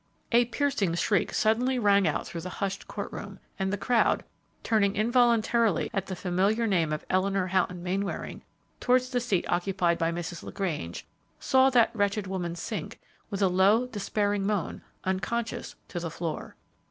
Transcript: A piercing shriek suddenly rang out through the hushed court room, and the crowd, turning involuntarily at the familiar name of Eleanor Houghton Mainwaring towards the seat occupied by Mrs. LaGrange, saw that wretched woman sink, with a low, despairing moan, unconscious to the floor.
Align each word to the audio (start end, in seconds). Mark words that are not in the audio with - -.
A 0.31 0.45
piercing 0.45 0.95
shriek 0.95 1.31
suddenly 1.31 1.77
rang 1.77 2.07
out 2.07 2.25
through 2.25 2.41
the 2.41 2.49
hushed 2.49 2.87
court 2.87 3.11
room, 3.13 3.37
and 3.59 3.71
the 3.71 3.77
crowd, 3.77 4.23
turning 4.63 4.95
involuntarily 4.95 5.91
at 5.93 6.07
the 6.07 6.15
familiar 6.15 6.65
name 6.65 6.91
of 6.91 7.05
Eleanor 7.07 7.45
Houghton 7.45 7.83
Mainwaring 7.83 8.41
towards 8.79 9.09
the 9.11 9.19
seat 9.19 9.45
occupied 9.47 9.99
by 9.99 10.11
Mrs. 10.11 10.41
LaGrange, 10.41 11.05
saw 11.39 11.69
that 11.69 11.95
wretched 11.95 12.25
woman 12.25 12.55
sink, 12.55 12.99
with 13.29 13.43
a 13.43 13.47
low, 13.47 13.85
despairing 13.85 14.43
moan, 14.43 14.81
unconscious 15.03 15.75
to 15.89 15.99
the 15.99 16.09
floor. 16.09 16.55